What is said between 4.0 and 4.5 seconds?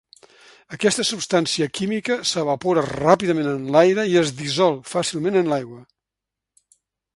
i es